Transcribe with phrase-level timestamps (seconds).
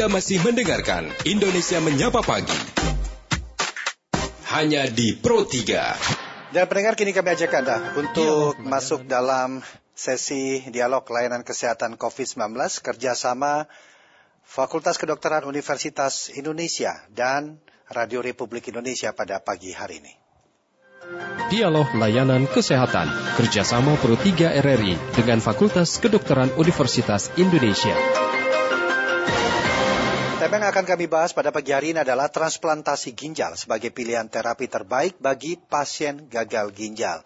[0.00, 2.56] Anda masih mendengarkan Indonesia Menyapa Pagi.
[4.48, 6.56] Hanya di Pro 3.
[6.56, 9.60] Dan pendengar kini kami ajak Anda untuk masuk dalam
[9.92, 13.68] sesi dialog layanan kesehatan COVID-19 kerjasama
[14.40, 17.60] Fakultas Kedokteran Universitas Indonesia dan
[17.92, 20.16] Radio Republik Indonesia pada pagi hari ini.
[21.52, 27.92] Dialog Layanan Kesehatan kerjasama Pro 3 RRI dengan Fakultas Kedokteran Universitas Indonesia.
[30.40, 34.72] Tema yang akan kami bahas pada pagi hari ini adalah transplantasi ginjal sebagai pilihan terapi
[34.72, 37.20] terbaik bagi pasien gagal ginjal.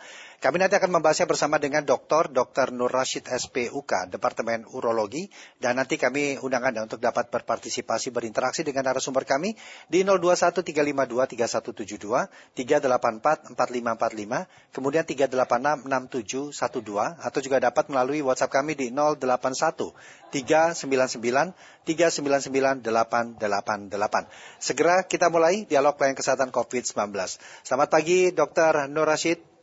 [0.44, 2.28] Kami nanti akan membahasnya bersama dengan Dr.
[2.28, 2.76] Dr.
[2.76, 5.24] Nur Rashid SPUK, Departemen Urologi,
[5.56, 9.56] dan nanti kami undang Anda untuk dapat berpartisipasi berinteraksi dengan narasumber kami
[9.88, 19.96] di 0213523172, 3844545, kemudian 3866712, atau juga dapat melalui WhatsApp kami di 081
[20.28, 21.56] 399
[21.88, 24.28] 399 888.
[24.60, 27.16] Segera kita mulai dialog pelayanan kesehatan COVID-19.
[27.64, 28.92] Selamat pagi Dr.
[28.92, 29.53] Nur Rashid.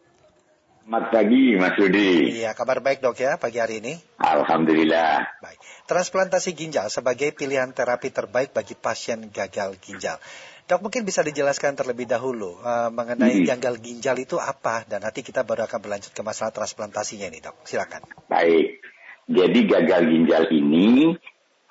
[0.92, 2.36] Selamat pagi, Mas Rudi.
[2.44, 3.96] Iya, kabar baik dok ya pagi hari ini.
[4.20, 5.24] Alhamdulillah.
[5.40, 5.56] Baik.
[5.88, 10.20] Transplantasi ginjal sebagai pilihan terapi terbaik bagi pasien gagal ginjal.
[10.68, 13.48] Dok mungkin bisa dijelaskan terlebih dahulu uh, mengenai hmm.
[13.56, 17.64] gagal ginjal itu apa dan nanti kita baru akan berlanjut ke masalah transplantasinya ini dok.
[17.64, 18.04] Silakan.
[18.28, 18.84] Baik.
[19.32, 21.16] Jadi gagal ginjal ini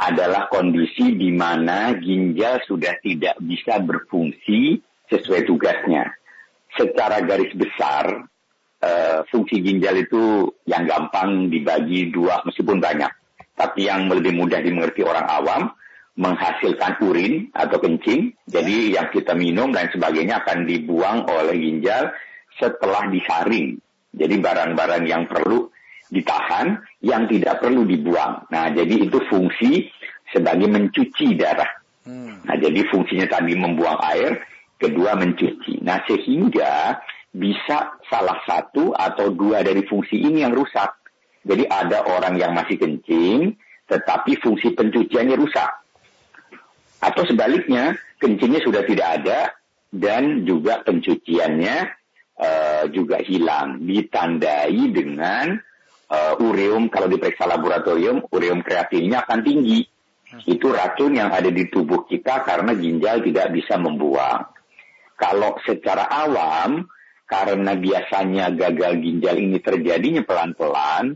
[0.00, 4.80] adalah kondisi di mana ginjal sudah tidak bisa berfungsi
[5.12, 6.08] sesuai tugasnya.
[6.72, 7.69] Secara garis besar,
[9.50, 13.10] fungsi ginjal itu yang gampang dibagi dua meskipun banyak.
[13.58, 15.62] Tapi yang lebih mudah dimengerti orang awam
[16.14, 18.30] menghasilkan urin atau kencing.
[18.46, 22.14] Jadi yang kita minum dan sebagainya akan dibuang oleh ginjal
[22.62, 23.74] setelah disaring.
[24.14, 25.66] Jadi barang-barang yang perlu
[26.14, 28.46] ditahan, yang tidak perlu dibuang.
[28.54, 29.90] Nah, jadi itu fungsi
[30.30, 31.82] sebagai mencuci darah.
[32.06, 32.38] Hmm.
[32.46, 34.46] Nah, jadi fungsinya tadi membuang air,
[34.78, 35.82] kedua mencuci.
[35.82, 40.98] Nah, sehingga bisa salah satu atau dua dari fungsi ini yang rusak.
[41.46, 43.54] Jadi ada orang yang masih kencing,
[43.86, 45.70] tetapi fungsi pencuciannya rusak.
[47.00, 49.56] Atau sebaliknya, kencingnya sudah tidak ada
[49.88, 51.76] dan juga pencuciannya
[52.36, 53.80] uh, juga hilang.
[53.80, 55.56] Ditandai dengan
[56.12, 59.80] uh, ureum, kalau diperiksa laboratorium, ureum kreatinnya akan tinggi.
[60.46, 64.46] Itu racun yang ada di tubuh kita karena ginjal tidak bisa membuang.
[65.18, 66.86] Kalau secara awam,
[67.30, 71.14] karena biasanya gagal ginjal ini terjadinya pelan-pelan,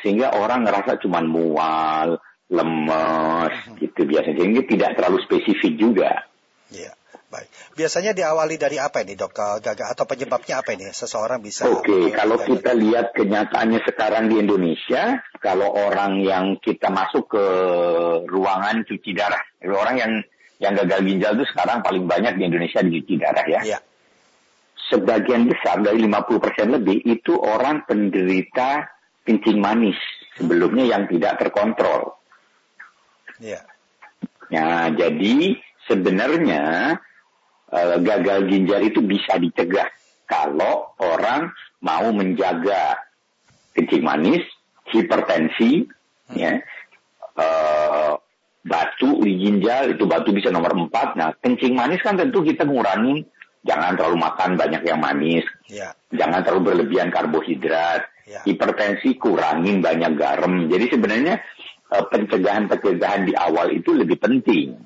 [0.00, 2.16] sehingga orang ngerasa cuma mual,
[2.48, 3.76] lemes, hmm.
[3.76, 4.40] gitu biasanya.
[4.40, 6.24] Sehingga tidak terlalu spesifik juga.
[6.72, 6.96] Iya,
[7.28, 7.76] baik.
[7.76, 9.36] Biasanya diawali dari apa ini dok?
[9.60, 10.88] Gagal atau penyebabnya apa ini?
[10.88, 11.68] Seseorang bisa...
[11.68, 12.56] Oke, okay, kalau gagal.
[12.56, 17.44] kita lihat kenyataannya sekarang di Indonesia, kalau orang yang kita masuk ke
[18.24, 20.12] ruangan cuci darah, orang yang
[20.60, 23.60] yang gagal ginjal itu sekarang paling banyak di Indonesia dicuci darah ya.
[23.64, 23.80] Iya
[24.90, 28.90] sebagian besar dari 50% lebih itu orang penderita
[29.22, 29.96] kencing manis
[30.34, 32.18] sebelumnya yang tidak terkontrol.
[33.38, 33.62] Ya.
[34.50, 35.54] Nah, jadi
[35.86, 36.98] sebenarnya
[37.70, 39.86] uh, gagal ginjal itu bisa dicegah
[40.26, 42.98] kalau orang mau menjaga
[43.72, 44.42] kencing manis,
[44.90, 46.34] hipertensi, hmm.
[46.34, 46.58] ya,
[47.38, 48.18] uh,
[48.60, 51.16] batu di ginjal itu batu bisa nomor 4.
[51.16, 53.24] Nah, kencing manis kan tentu kita mengurangi
[53.60, 55.92] jangan terlalu makan banyak yang manis, ya.
[56.08, 58.40] jangan terlalu berlebihan karbohidrat, ya.
[58.48, 60.68] hipertensi kurangin banyak garam.
[60.68, 61.34] Jadi sebenarnya
[61.92, 64.80] uh, pencegahan-pencegahan di awal itu lebih penting.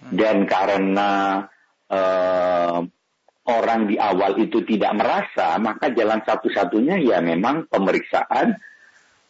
[0.00, 0.10] Hmm.
[0.10, 1.44] Dan karena
[1.86, 2.78] uh,
[3.46, 8.58] orang di awal itu tidak merasa, maka jalan satu-satunya ya memang pemeriksaan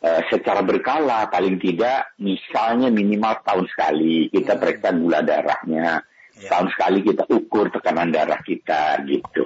[0.00, 4.60] uh, secara berkala, paling tidak misalnya minimal tahun sekali kita hmm.
[4.60, 6.00] periksa gula darahnya
[6.40, 6.50] Ya.
[6.56, 9.44] Tahun sekali kita ukur tekanan darah kita gitu.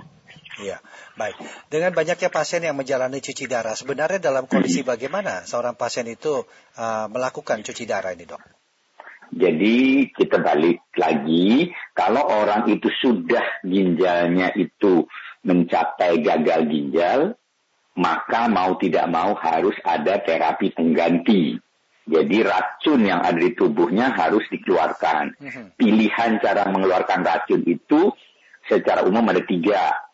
[0.62, 0.78] Iya,
[1.18, 1.34] baik.
[1.66, 4.90] Dengan banyaknya pasien yang menjalani cuci darah, sebenarnya dalam kondisi hmm.
[4.94, 6.46] bagaimana seorang pasien itu
[6.78, 8.38] uh, melakukan cuci darah ini, dok?
[9.34, 15.10] Jadi kita balik lagi, kalau orang itu sudah ginjalnya itu
[15.42, 17.20] mencapai gagal ginjal,
[17.98, 21.58] maka mau tidak mau harus ada terapi pengganti.
[22.04, 25.40] Jadi racun yang ada di tubuhnya harus dikeluarkan.
[25.40, 25.64] Mhm.
[25.80, 28.12] Pilihan cara mengeluarkan racun itu
[28.68, 30.04] secara umum ada tiga.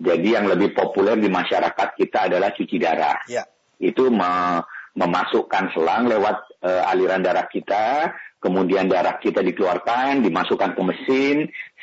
[0.00, 3.18] Jadi yang lebih populer di masyarakat kita adalah cuci darah.
[3.26, 3.44] Ya.
[3.82, 8.10] Itu me memasukkan selang lewat uh, aliran darah kita,
[8.42, 11.36] kemudian darah kita dikeluarkan, dimasukkan ke mesin.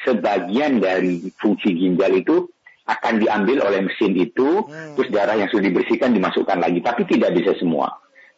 [0.04, 2.52] Sebagian dari fungsi ginjal itu
[2.84, 5.00] akan diambil oleh mesin itu, hmm.
[5.00, 6.80] terus darah yang sudah dibersihkan dimasukkan lagi.
[6.84, 7.96] Tapi tidak bisa semua.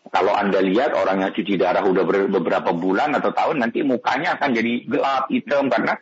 [0.10, 4.50] Kalau Anda lihat orang yang cuci darah udah beberapa bulan atau tahun, nanti mukanya akan
[4.58, 6.00] jadi gelap, hitam, karena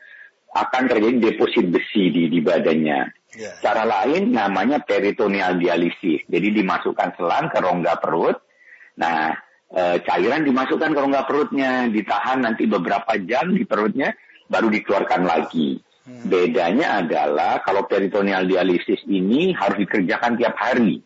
[0.55, 2.99] akan terjadi deposit besi di, di badannya.
[3.35, 3.59] Yeah.
[3.59, 6.23] Cara lain namanya peritoneal dialisis.
[6.25, 8.39] Jadi dimasukkan selang ke rongga perut.
[8.97, 9.35] Nah,
[9.69, 14.15] e, cairan dimasukkan ke rongga perutnya, ditahan nanti beberapa jam di perutnya,
[14.47, 15.77] baru dikeluarkan lagi.
[16.07, 16.31] Hmm.
[16.31, 21.03] Bedanya adalah kalau peritoneal dialisis ini harus dikerjakan tiap hari.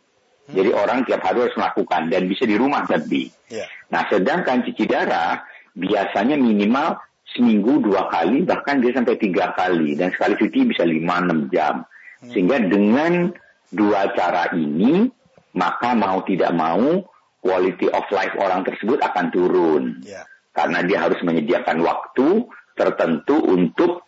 [0.51, 0.55] Hmm.
[0.59, 3.31] Jadi orang tiap hari harus melakukan dan bisa di rumah tapi.
[3.47, 3.71] Yeah.
[3.87, 6.99] Nah, sedangkan cuci darah biasanya minimal
[7.31, 11.87] seminggu dua kali bahkan dia sampai tiga kali dan sekali cuci bisa lima enam jam.
[12.19, 12.29] Hmm.
[12.35, 13.31] Sehingga dengan
[13.71, 15.07] dua cara ini
[15.55, 17.07] maka mau tidak mau
[17.39, 19.83] quality of life orang tersebut akan turun.
[20.03, 20.27] Yeah.
[20.51, 22.43] Karena dia harus menyediakan waktu
[22.75, 24.03] tertentu untuk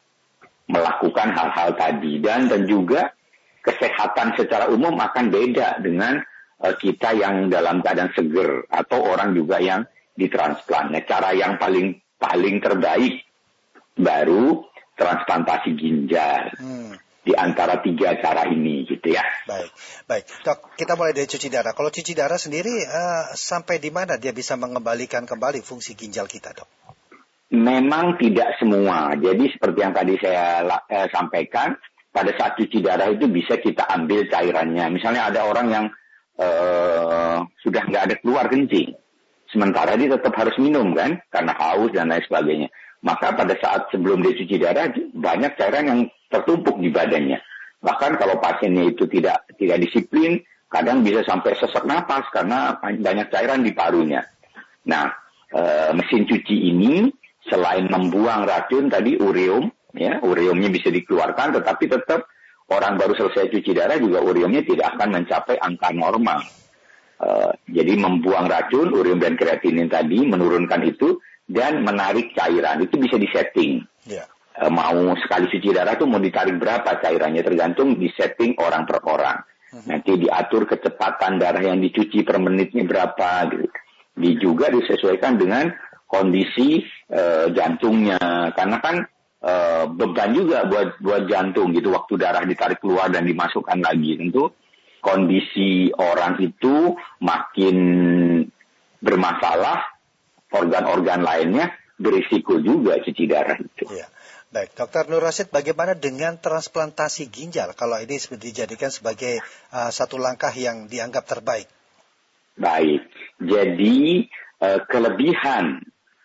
[0.67, 3.11] melakukan hal-hal tadi dan dan juga
[3.63, 6.19] kesehatan secara umum akan beda dengan
[6.71, 9.83] kita yang dalam keadaan seger atau orang juga yang
[10.15, 10.95] ditransplant.
[10.95, 13.27] Nah, cara yang paling paling terbaik
[13.99, 14.63] baru
[14.95, 16.55] transplantasi ginjal.
[16.55, 16.95] Hmm.
[17.23, 19.23] Di antara tiga cara ini gitu ya.
[19.47, 19.71] Baik,
[20.11, 20.25] baik.
[20.43, 21.71] Dok, kita mulai dari cuci darah.
[21.71, 26.51] Kalau cuci darah sendiri uh, sampai di mana dia bisa mengembalikan kembali fungsi ginjal kita,
[26.51, 26.67] dok?
[27.55, 29.15] Memang tidak semua.
[29.15, 31.79] Jadi seperti yang tadi saya uh, sampaikan,
[32.11, 34.85] pada saat cuci darah itu bisa kita ambil cairannya.
[34.91, 35.85] Misalnya ada orang yang
[36.39, 38.95] uh, sudah nggak ada keluar kencing
[39.53, 42.73] Sementara dia tetap harus minum kan, karena haus dan lain sebagainya.
[43.05, 45.99] Maka pada saat sebelum dia cuci darah, banyak cairan yang
[46.33, 47.37] tertumpuk di badannya.
[47.77, 50.41] Bahkan kalau pasiennya itu tidak tidak disiplin,
[50.73, 54.25] kadang bisa sampai sesak napas karena banyak cairan di parunya.
[54.89, 55.13] Nah,
[55.53, 55.61] e,
[55.93, 57.13] mesin cuci ini
[57.45, 62.25] selain membuang racun tadi ureum, ya ureumnya bisa dikeluarkan, tetapi tetap
[62.71, 66.43] orang baru selesai cuci darah juga ureumnya tidak akan mencapai angka normal.
[67.23, 72.83] Eh, jadi membuang racun, urium dan kreatinin tadi, menurunkan itu, dan menarik cairan.
[72.83, 73.83] Itu bisa disetting.
[74.03, 74.27] Yeah.
[74.53, 79.41] Uh, mau sekali cuci darah tuh mau ditarik berapa cairannya, tergantung disetting orang per orang.
[79.73, 79.81] Uh-huh.
[79.89, 83.49] Nanti diatur kecepatan darah yang dicuci per menitnya berapa.
[83.49, 83.65] Gitu.
[84.13, 85.73] Di juga disesuaikan dengan
[86.05, 88.53] kondisi uh, jantungnya.
[88.53, 88.95] Karena kan
[89.43, 94.49] uh, beban juga buat buat jantung gitu waktu darah ditarik keluar dan dimasukkan lagi tentu
[95.03, 97.77] kondisi orang itu makin
[99.03, 99.99] bermasalah,
[100.55, 103.83] organ-organ lainnya berisiko juga cuci darah itu.
[103.91, 104.07] Ya.
[104.53, 109.43] Baik, Dokter Nur Rasid, bagaimana dengan transplantasi ginjal kalau ini dijadikan sebagai
[109.73, 111.67] uh, satu langkah yang dianggap terbaik?
[112.53, 113.01] Baik,
[113.41, 114.29] jadi
[114.61, 115.81] uh, kelebihan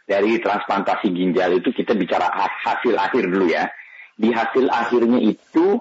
[0.09, 2.33] dari transplantasi ginjal itu kita bicara
[2.65, 3.69] hasil akhir dulu ya.
[4.17, 5.77] Di hasil akhirnya itu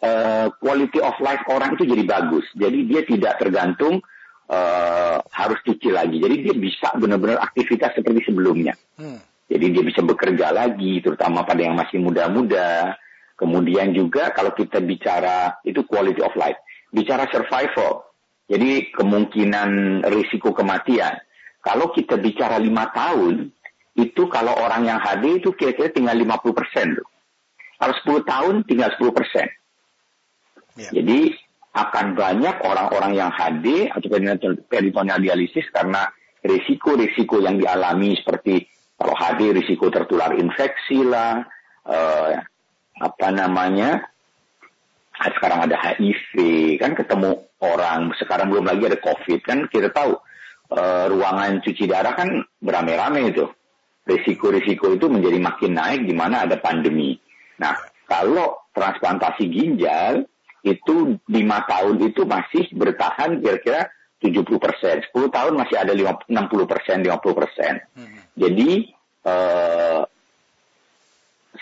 [0.00, 2.48] uh, quality of life orang itu jadi bagus.
[2.56, 4.00] Jadi dia tidak tergantung
[4.48, 6.16] uh, harus cuci lagi.
[6.16, 8.72] Jadi dia bisa benar-benar aktivitas seperti sebelumnya.
[8.96, 9.20] Hmm.
[9.46, 12.98] Jadi dia bisa bekerja lagi, terutama pada yang masih muda-muda.
[13.36, 16.58] Kemudian juga kalau kita bicara itu quality of life,
[16.88, 18.08] bicara survival.
[18.48, 21.20] Jadi kemungkinan risiko kematian.
[21.60, 23.55] Kalau kita bicara lima tahun,
[23.96, 27.00] itu kalau orang yang HD itu kira-kira tinggal 50 persen.
[27.76, 29.48] Kalau 10 tahun tinggal 10 persen.
[30.76, 30.92] Ya.
[30.92, 31.32] Jadi
[31.76, 34.08] akan banyak orang-orang yang HD atau
[34.68, 36.08] peritoneal dialisis karena
[36.44, 38.64] risiko-risiko yang dialami seperti
[38.96, 41.44] kalau HD risiko tertular infeksi lah,
[41.84, 42.32] eh,
[42.96, 44.08] apa namanya,
[45.20, 46.32] ah, sekarang ada HIV,
[46.80, 50.16] kan ketemu orang, sekarang belum lagi ada COVID, kan kita tahu
[50.66, 53.44] eh, ruangan cuci darah kan beramai-ramai itu.
[54.06, 57.18] Risiko-risiko itu menjadi makin naik di mana ada pandemi.
[57.58, 57.74] Nah,
[58.06, 60.22] kalau transplantasi ginjal,
[60.62, 63.90] itu lima tahun itu masih bertahan kira-kira
[64.22, 65.02] 70 persen.
[65.14, 66.26] 10 tahun masih ada 60
[66.66, 67.72] persen, 50 persen.
[67.94, 68.18] Hmm.
[68.34, 68.90] Jadi
[69.26, 70.02] uh,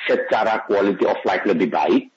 [0.08, 2.08] secara quality of life lebih baik,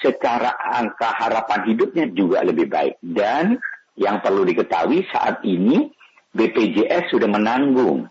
[0.00, 3.00] secara angka harapan hidupnya juga lebih baik.
[3.00, 3.56] Dan
[3.96, 5.88] yang perlu diketahui saat ini
[6.36, 8.04] BPJS sudah menanggung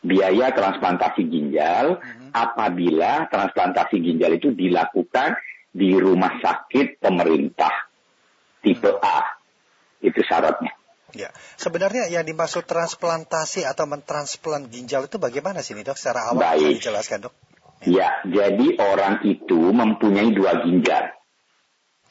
[0.00, 2.32] biaya transplantasi ginjal hmm.
[2.32, 5.36] apabila transplantasi ginjal itu dilakukan
[5.70, 7.90] di rumah sakit pemerintah
[8.64, 9.38] tipe A.
[10.00, 10.72] Itu syaratnya.
[11.10, 15.98] Ya, sebenarnya yang dimaksud transplantasi atau mentransplant ginjal itu bagaimana sih dok?
[15.98, 16.78] Secara awal Baik.
[16.78, 17.34] dijelaskan dok.
[17.82, 21.10] Ya, jadi orang itu mempunyai dua ginjal.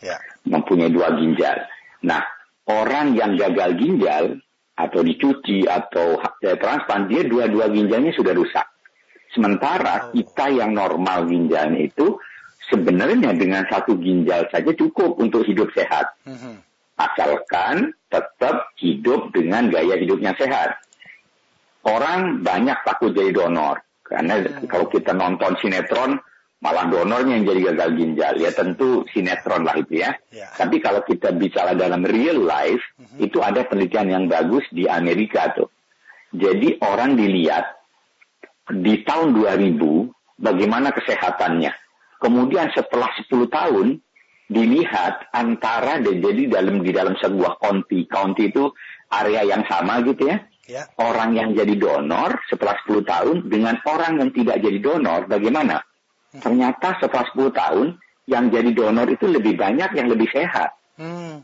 [0.04, 0.18] Ya.
[0.44, 1.70] Mempunyai dua ginjal.
[2.04, 2.26] Nah,
[2.68, 4.24] orang yang gagal ginjal
[4.80, 8.64] atau dicuci atau transplant dia dua-dua ginjalnya sudah rusak.
[9.36, 10.16] Sementara oh.
[10.16, 12.16] kita yang normal ginjalnya itu
[12.72, 16.16] sebenarnya dengan satu ginjal saja cukup untuk hidup sehat.
[16.24, 16.56] Mm-hmm.
[16.96, 20.80] Asalkan tetap hidup dengan gaya hidup yang sehat.
[21.88, 24.68] orang banyak takut jadi donor karena hmm.
[24.68, 26.20] kalau kita nonton sinetron
[26.60, 30.12] malah donornya yang jadi gagal ginjal ya tentu sinetron lah itu ya.
[30.32, 30.52] ya.
[30.60, 33.24] Tapi kalau kita bicara dalam real life hmm.
[33.24, 35.72] itu ada penelitian yang bagus di Amerika tuh.
[36.36, 37.80] Jadi orang dilihat
[38.70, 39.80] di tahun 2000
[40.38, 41.74] bagaimana kesehatannya.
[42.20, 43.88] Kemudian setelah 10 tahun
[44.52, 48.68] dilihat antara jadi dalam di dalam sebuah county, county itu
[49.10, 50.86] area yang sama gitu ya ya.
[51.02, 55.82] orang yang jadi donor setelah 10 tahun dengan orang yang tidak jadi donor bagaimana?
[56.34, 56.42] Hmm.
[56.42, 57.88] Ternyata setelah 10 tahun
[58.30, 60.78] yang jadi donor itu lebih banyak yang lebih sehat.
[61.00, 61.42] Hmm.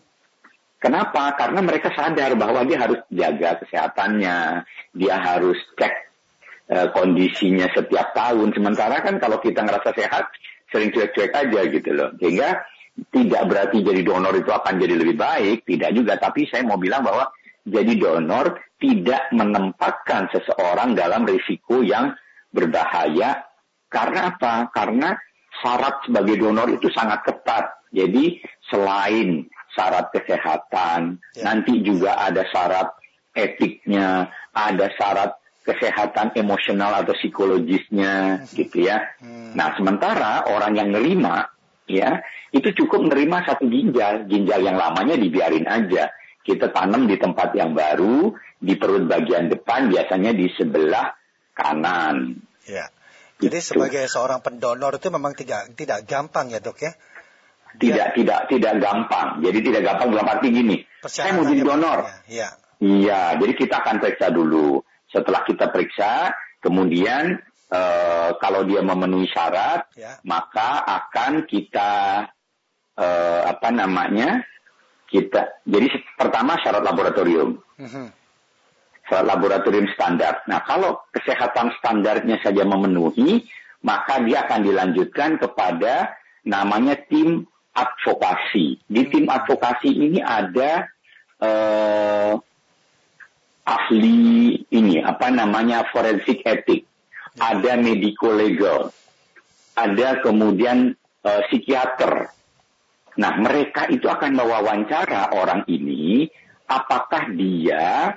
[0.78, 1.34] Kenapa?
[1.34, 5.94] Karena mereka sadar bahwa dia harus jaga kesehatannya, dia harus cek
[6.70, 8.54] uh, kondisinya setiap tahun.
[8.54, 10.30] Sementara kan kalau kita ngerasa sehat,
[10.70, 12.14] sering cuek-cuek aja gitu loh.
[12.22, 12.62] Sehingga
[13.10, 16.22] tidak berarti jadi donor itu akan jadi lebih baik, tidak juga.
[16.22, 17.34] Tapi saya mau bilang bahwa
[17.66, 22.14] jadi donor tidak menempatkan seseorang dalam risiko yang
[22.54, 23.42] berbahaya.
[23.96, 24.68] Karena apa?
[24.76, 25.16] Karena
[25.64, 27.80] syarat sebagai donor itu sangat ketat.
[27.96, 31.44] Jadi selain syarat kesehatan, ya.
[31.48, 32.92] nanti juga ada syarat
[33.32, 38.52] etiknya, ada syarat kesehatan emosional atau psikologisnya, hmm.
[38.52, 39.00] gitu ya.
[39.24, 39.56] Hmm.
[39.56, 41.48] Nah, sementara orang yang nerima,
[41.88, 42.20] ya,
[42.52, 46.12] itu cukup menerima satu ginjal, ginjal yang lamanya dibiarin aja
[46.46, 48.30] kita tanam di tempat yang baru,
[48.62, 51.10] di perut bagian depan, biasanya di sebelah
[51.58, 52.38] kanan.
[52.70, 52.86] Ya.
[53.36, 53.70] Jadi gitu.
[53.76, 56.92] sebagai seorang pendonor itu memang tidak tidak gampang ya dok ya?
[57.76, 58.16] Tidak ya.
[58.16, 59.44] tidak tidak gampang.
[59.44, 60.78] Jadi tidak gampang dalam arti gini.
[61.04, 62.00] Saya mau jadi donor.
[62.32, 62.56] Ya.
[62.80, 63.22] Iya.
[63.40, 64.80] Jadi kita akan periksa dulu.
[65.12, 67.40] Setelah kita periksa, kemudian
[67.72, 70.20] uh, kalau dia memenuhi syarat, ya.
[70.28, 71.92] maka akan kita
[73.00, 74.44] uh, apa namanya
[75.06, 75.88] kita jadi
[76.18, 78.08] pertama syarat laboratorium uh-huh.
[78.10, 78.25] syarat
[79.12, 80.42] laboratorium standar.
[80.50, 83.46] Nah kalau kesehatan standarnya saja memenuhi
[83.86, 87.46] maka dia akan dilanjutkan kepada namanya tim
[87.76, 88.82] advokasi.
[88.90, 89.10] Di mhm.
[89.14, 90.90] tim advokasi ini ada
[91.44, 92.34] uh,
[93.66, 94.18] ahli
[94.74, 96.88] ini apa namanya forensik etik.
[97.36, 97.52] Ya.
[97.52, 98.96] ada medico legal.
[99.76, 100.96] Ada kemudian
[101.28, 102.32] uh, psikiater.
[103.16, 106.32] Nah, mereka itu akan mewawancara orang ini,
[106.68, 108.16] apakah dia,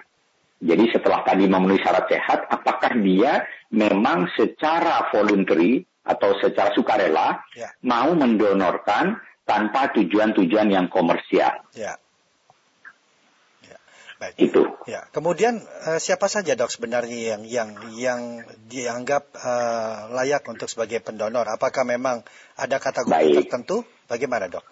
[0.59, 7.71] jadi setelah tadi memenuhi syarat sehat, apakah dia memang secara voluntary atau secara sukarela ya.
[7.87, 11.63] mau mendonorkan tanpa tujuan-tujuan yang komersial.
[11.79, 11.95] Ya.
[14.19, 14.35] Baik.
[14.51, 14.67] Itu.
[14.91, 15.07] Ya.
[15.15, 18.21] Kemudian uh, siapa saja dok sebenarnya yang yang yang
[18.67, 21.47] dianggap uh, layak untuk sebagai pendonor?
[21.47, 22.27] Apakah memang
[22.59, 23.47] ada kategori Baik.
[23.47, 23.87] tertentu?
[24.11, 24.67] Bagaimana dok?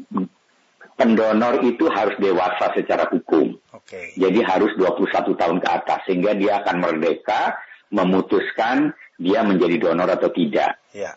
[0.99, 3.46] Pendonor itu harus dewasa secara hukum.
[3.87, 4.19] Okay.
[4.19, 7.55] Jadi harus 21 tahun ke atas sehingga dia akan merdeka
[7.95, 10.83] memutuskan dia menjadi donor atau tidak.
[10.91, 11.15] Ya.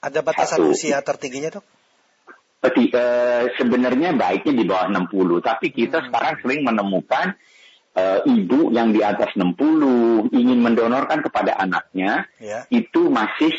[0.00, 0.72] Ada batasan Satu.
[0.72, 1.64] usia tertingginya dok?
[2.64, 6.06] uh, sebenarnya baiknya di bawah 60, tapi kita hmm.
[6.08, 7.36] sekarang sering menemukan
[7.92, 12.64] uh, ibu yang di atas 60 ingin mendonorkan kepada anaknya, yeah.
[12.72, 13.52] itu masih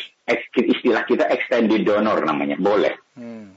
[0.58, 2.98] istilah kita extended donor namanya, boleh.
[3.14, 3.54] Hmm.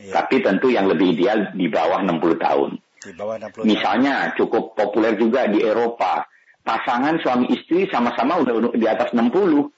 [0.00, 0.16] Yeah.
[0.16, 2.70] Tapi tentu yang lebih ideal di bawah 60 tahun.
[3.08, 4.36] Di bawah 60 Misalnya tahun.
[4.36, 6.28] cukup populer juga di Eropa,
[6.60, 9.24] pasangan suami istri sama-sama udah di atas 60.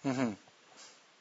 [0.02, 0.34] Hmm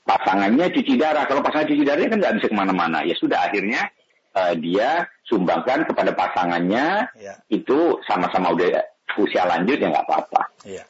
[0.10, 1.30] pasangannya cuci darah.
[1.30, 3.06] Kalau pasangan cuci darahnya kan nggak bisa ke mana-mana.
[3.06, 3.94] Ya sudah akhirnya
[4.34, 7.14] uh, dia sumbangkan kepada pasangannya.
[7.14, 7.38] Ya.
[7.46, 8.90] Itu sama-sama udah
[9.22, 10.42] usia lanjut ya nggak apa-apa.
[10.66, 10.90] Ya.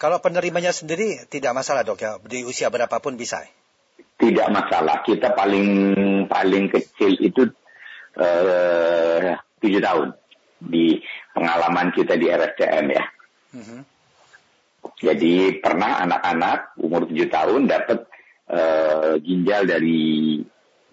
[0.00, 3.44] Kalau penerimanya sendiri tidak masalah dok ya di usia berapapun bisa.
[4.16, 5.04] Tidak masalah.
[5.04, 5.68] Kita paling
[6.28, 7.48] paling kecil itu
[8.16, 10.08] eh, tujuh uh, tahun
[10.58, 11.00] di
[11.36, 13.04] pengalaman kita di RSCM ya.
[13.56, 13.62] Mhm.
[13.62, 13.82] -huh.
[14.96, 18.06] Jadi pernah anak-anak umur tujuh tahun dapat
[18.50, 20.40] uh, ginjal dari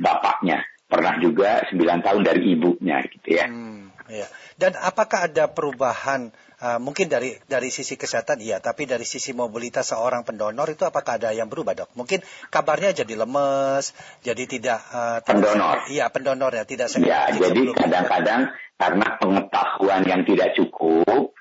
[0.01, 0.65] bapaknya.
[0.89, 3.49] Pernah juga 9 tahun dari ibunya gitu ya.
[3.49, 4.27] Hmm, ya.
[4.57, 6.29] Dan apakah ada perubahan
[6.61, 11.17] uh, mungkin dari dari sisi kesehatan iya, tapi dari sisi mobilitas seorang pendonor itu apakah
[11.17, 11.97] ada yang berubah, Dok?
[11.97, 12.21] Mungkin
[12.53, 15.89] kabarnya jadi lemes, jadi tidak uh, pendonor.
[15.89, 17.09] Iya, pendonor ya, tidak sehat.
[17.09, 18.53] Ya, jadi kadang-kadang
[18.83, 21.31] karena pengetahuan yang tidak cukup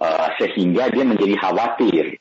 [0.00, 2.16] uh, sehingga dia menjadi khawatir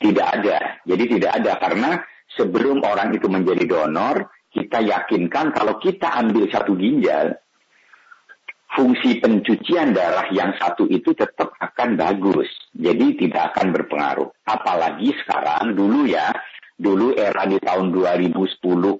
[0.00, 0.58] tidak ada.
[0.88, 1.90] Jadi tidak ada karena
[2.32, 7.36] sebelum orang itu menjadi donor, kita yakinkan kalau kita ambil satu ginjal,
[8.72, 12.48] fungsi pencucian darah yang satu itu tetap akan bagus.
[12.72, 14.28] Jadi tidak akan berpengaruh.
[14.44, 16.28] Apalagi sekarang dulu ya,
[16.76, 18.36] dulu era di tahun 2010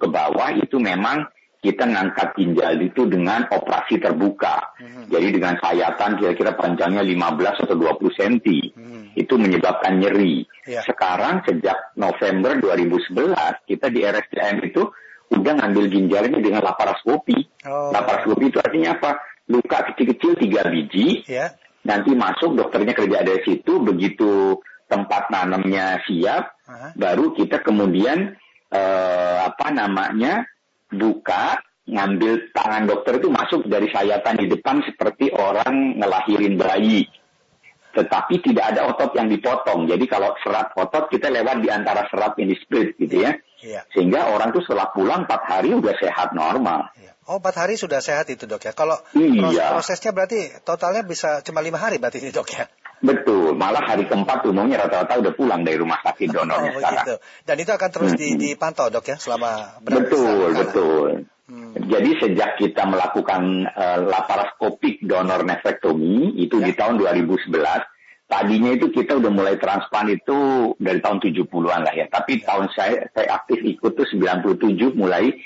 [0.00, 1.28] ke bawah itu memang
[1.66, 4.70] kita ngangkat ginjal itu dengan operasi terbuka.
[4.78, 5.10] Hmm.
[5.10, 8.34] Jadi dengan sayatan kira-kira panjangnya 15 atau 20 cm.
[8.78, 9.10] Hmm.
[9.18, 10.46] Itu menyebabkan nyeri.
[10.62, 10.86] Yeah.
[10.86, 13.34] Sekarang sejak November 2011
[13.66, 14.86] kita di RSCM itu
[15.34, 17.66] udah ngambil ginjalnya dengan laparoskopi.
[17.66, 17.90] Oh.
[17.90, 19.18] Laparoskopi itu artinya apa?
[19.50, 21.26] Luka kecil-kecil tiga biji.
[21.26, 21.58] Yeah.
[21.82, 23.82] Nanti masuk dokternya kerja dari situ.
[23.82, 26.90] Begitu tempat nanamnya siap, uh -huh.
[26.94, 28.38] baru kita kemudian
[28.70, 30.46] uh, apa namanya
[30.90, 37.06] buka, ngambil tangan dokter itu masuk dari sayatan di depan seperti orang ngelahirin bayi.
[37.96, 39.88] Tetapi tidak ada otot yang dipotong.
[39.88, 43.32] Jadi kalau serat otot kita lewat di antara serat yang di split gitu ya.
[43.64, 43.88] Iya.
[43.88, 46.92] Sehingga orang itu setelah pulang 4 hari udah sehat normal.
[47.00, 47.16] Iya.
[47.24, 48.76] Oh 4 hari sudah sehat itu dok ya.
[48.76, 49.72] Kalau iya.
[49.72, 52.68] prosesnya berarti totalnya bisa cuma lima hari berarti ini dok ya.
[53.04, 57.04] Betul, malah hari keempat umumnya rata-rata udah pulang dari rumah sakit donornya oh, sekarang.
[57.04, 57.14] Begitu.
[57.44, 58.38] Dan itu akan terus hmm.
[58.40, 61.10] dipantau dok ya selama berapa Betul, betul.
[61.46, 61.72] Hmm.
[61.78, 66.66] Jadi sejak kita melakukan uh, laparoskopik donor nefrektomi itu ya.
[66.66, 67.54] di tahun 2011,
[68.26, 70.38] tadinya itu kita udah mulai transplant itu
[70.82, 72.10] dari tahun 70-an lah ya.
[72.10, 72.50] Tapi ya.
[72.50, 75.38] tahun saya saya aktif ikut tuh 97 mulai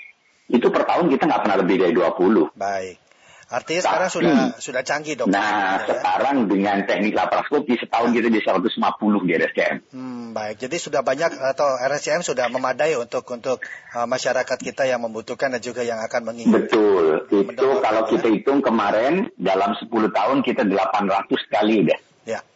[0.50, 2.56] itu per tahun kita nggak pernah lebih dari 20.
[2.56, 3.09] Baik.
[3.50, 5.26] Artinya sekarang Tapi, sudah sudah canggih dok.
[5.26, 9.76] Nah ya, sekarang dengan teknik laparoskopi setahun kita bisa 150 di RSCM.
[9.90, 13.58] Hmm, baik, jadi sudah banyak atau RSCM sudah memadai untuk untuk
[13.98, 16.70] uh, masyarakat kita yang membutuhkan dan juga yang akan menginginkan.
[16.70, 18.10] Betul, itu kalau ya.
[18.14, 21.98] kita hitung kemarin dalam 10 tahun kita 800 kali udah.
[22.30, 22.46] Ya,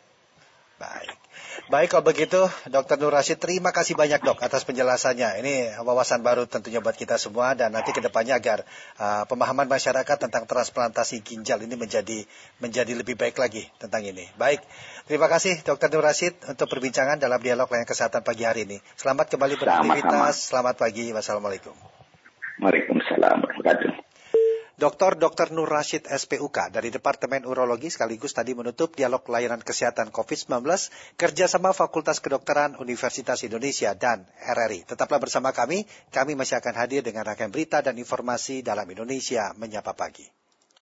[0.78, 1.23] baik.
[1.64, 2.36] Baik kalau begitu,
[2.68, 5.40] Dokter Nur Rashid, terima kasih banyak dok atas penjelasannya.
[5.40, 8.68] Ini wawasan baru tentunya buat kita semua dan nanti ke depannya agar
[9.00, 12.28] uh, pemahaman masyarakat tentang transplantasi ginjal ini menjadi
[12.60, 14.28] menjadi lebih baik lagi tentang ini.
[14.36, 14.60] Baik,
[15.08, 18.76] terima kasih Dokter Nur Rashid untuk perbincangan dalam dialog layanan kesehatan pagi hari ini.
[19.00, 20.52] Selamat kembali beraktivitas.
[20.52, 21.16] Selamat pagi.
[21.16, 21.72] Wassalamualaikum.
[22.60, 24.03] Waalaikumsalam warahmatullahi
[24.74, 25.14] Dr.
[25.14, 25.54] Dr.
[25.54, 30.66] Nur Rashid SPUK dari Departemen Urologi sekaligus tadi menutup dialog layanan kesehatan COVID-19
[31.14, 34.82] kerjasama Fakultas Kedokteran Universitas Indonesia dan RRI.
[34.82, 39.94] Tetaplah bersama kami, kami masih akan hadir dengan rangkaian berita dan informasi dalam Indonesia Menyapa
[39.94, 40.43] Pagi.